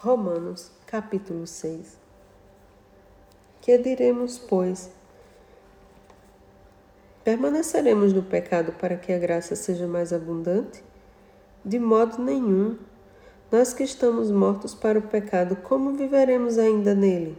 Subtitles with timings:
[0.00, 1.98] Romanos, capítulo 6.
[3.60, 4.92] Que diremos, pois?
[7.24, 10.84] Permaneceremos no pecado para que a graça seja mais abundante?
[11.64, 12.78] De modo nenhum.
[13.50, 17.36] Nós que estamos mortos para o pecado, como viveremos ainda nele?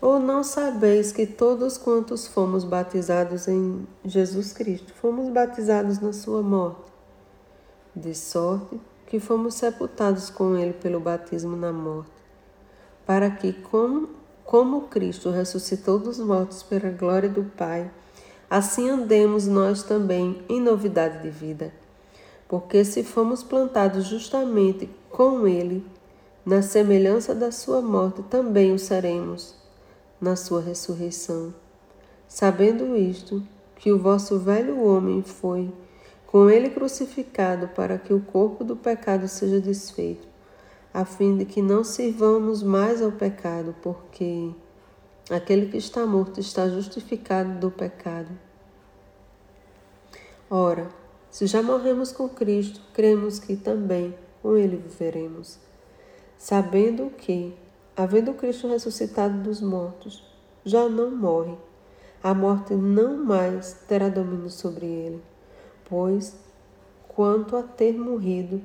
[0.00, 6.42] Ou não sabeis que todos quantos fomos batizados em Jesus Cristo, fomos batizados na sua
[6.42, 6.92] morte?
[7.94, 8.80] De sorte
[9.14, 12.10] que fomos sepultados com ele pelo batismo na morte,
[13.06, 14.08] para que, como,
[14.44, 17.88] como Cristo ressuscitou dos mortos pela glória do Pai,
[18.50, 21.72] assim andemos nós também em novidade de vida.
[22.48, 25.86] Porque se fomos plantados justamente com ele,
[26.44, 29.54] na semelhança da sua morte, também o seremos
[30.20, 31.54] na sua ressurreição.
[32.26, 33.40] Sabendo isto,
[33.76, 35.70] que o vosso velho homem foi
[36.34, 40.26] com ele crucificado, para que o corpo do pecado seja desfeito,
[40.92, 44.50] a fim de que não sirvamos mais ao pecado, porque
[45.30, 48.30] aquele que está morto está justificado do pecado.
[50.50, 50.88] Ora,
[51.30, 55.60] se já morremos com Cristo, cremos que também com ele viveremos,
[56.36, 57.54] sabendo que,
[57.96, 60.24] havendo Cristo ressuscitado dos mortos,
[60.64, 61.56] já não morre,
[62.20, 65.33] a morte não mais terá domínio sobre ele
[65.88, 66.34] pois,
[67.08, 68.60] quanto a ter morrido,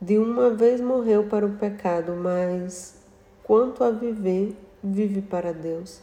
[0.00, 2.96] de uma vez morreu para o pecado, mas
[3.42, 6.00] quanto a viver, vive para Deus.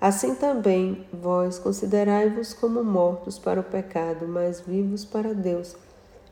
[0.00, 5.76] Assim também vós considerai-vos como mortos para o pecado, mas vivos para Deus,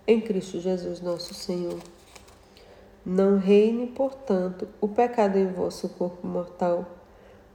[0.06, 1.79] em Cristo Jesus nosso Senhor.
[3.05, 6.87] Não reine, portanto, o pecado em vosso corpo mortal,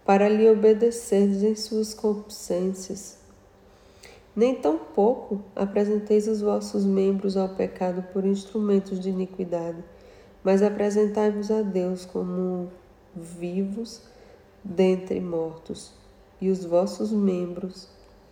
[0.05, 3.22] para lhe obedecerdes em suas concupiscências
[4.35, 9.83] nem tampouco apresenteis os vossos membros ao pecado por instrumentos de iniquidade,
[10.43, 12.69] mas apresentai-vos a Deus como
[13.15, 14.01] vivos
[14.63, 15.91] dentre mortos,
[16.41, 17.87] e os vossos membros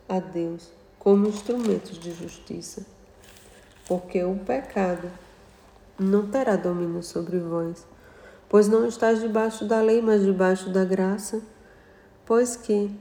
[0.10, 2.86] a Deus como instrumentos de justiça.
[3.88, 5.10] Porque o pecado
[6.00, 7.86] não terá domínio sobre vós,
[8.50, 11.42] pois não estás debaixo da lei, mas debaixo da graça,
[12.26, 12.92] pois que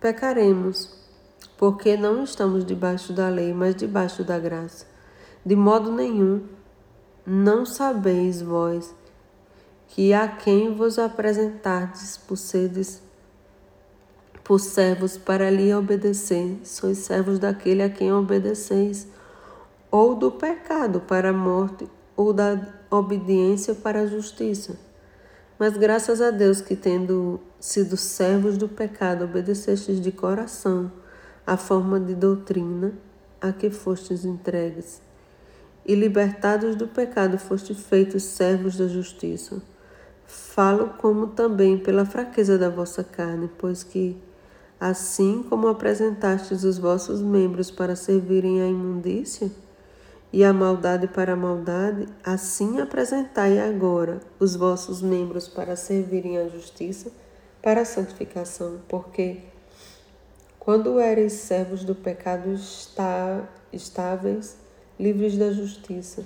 [0.00, 0.98] pecaremos
[1.60, 4.86] porque não estamos debaixo da lei, mas debaixo da graça.
[5.44, 6.40] De modo nenhum,
[7.26, 8.94] não sabeis vós
[9.88, 13.02] que a quem vos apresentardes por seres
[14.42, 19.06] por servos para lhe obedecer, sois servos daquele a quem obedeceis,
[19.90, 22.58] ou do pecado para a morte, ou da
[22.90, 24.78] obediência para a justiça.
[25.58, 30.90] Mas graças a Deus que, tendo sido servos do pecado, obedecestes de coração
[31.50, 32.92] a forma de doutrina
[33.40, 35.02] a que fostes entregues,
[35.84, 39.60] e libertados do pecado foste feitos servos da justiça.
[40.24, 44.16] Falo como também pela fraqueza da vossa carne, pois que,
[44.78, 49.50] assim como apresentastes os vossos membros para servirem à imundícia
[50.32, 56.46] e à maldade para a maldade, assim apresentai agora os vossos membros para servirem à
[56.48, 57.10] justiça,
[57.60, 59.50] para a santificação, porque
[60.70, 63.42] quando eres servos do pecado está,
[63.72, 64.56] estáveis,
[65.00, 66.24] livres da justiça.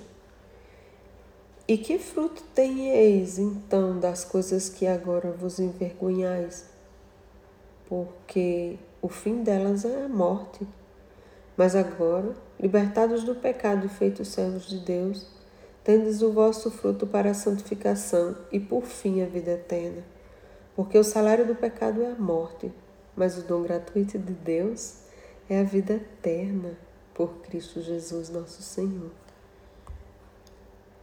[1.67, 6.67] E que fruto tenheis então das coisas que agora vos envergonhais?
[7.89, 10.67] Porque o fim delas é a morte.
[11.57, 15.25] Mas agora, libertados do pecado e feitos servos de Deus,
[15.83, 20.03] tendes o vosso fruto para a santificação e por fim a vida eterna.
[20.75, 22.71] Porque o salário do pecado é a morte
[23.15, 24.97] mas o dom gratuito de Deus
[25.49, 26.77] é a vida eterna
[27.13, 29.11] por Cristo Jesus, nosso Senhor.